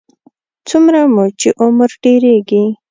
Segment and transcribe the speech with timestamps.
[0.69, 2.63] څومره مو چې عمر ډېرېږي.